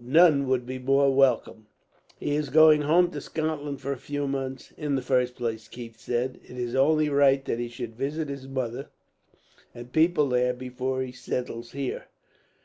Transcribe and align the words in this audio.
None 0.00 0.48
will 0.48 0.58
be 0.58 0.80
more 0.80 1.14
welcome." 1.14 1.68
"He 2.18 2.34
is 2.34 2.48
going 2.50 2.82
home 2.82 3.12
to 3.12 3.20
Scotland 3.20 3.80
for 3.80 3.92
a 3.92 3.96
few 3.96 4.26
months, 4.26 4.72
in 4.72 4.96
the 4.96 5.02
first 5.02 5.36
place," 5.36 5.68
Keith 5.68 6.00
said. 6.00 6.40
"It 6.42 6.58
is 6.58 6.74
only 6.74 7.08
right 7.08 7.44
that 7.44 7.60
he 7.60 7.68
should 7.68 7.94
visit 7.94 8.28
his 8.28 8.48
mother 8.48 8.88
and 9.72 9.92
people 9.92 10.28
there, 10.30 10.52
before 10.52 11.02
he 11.02 11.12
settles 11.12 11.70
here. 11.70 12.06